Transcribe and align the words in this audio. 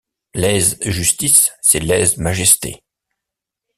Lèse-justice, 0.33 1.51
c’est 1.61 1.79
lèse-majesté. 1.83 2.83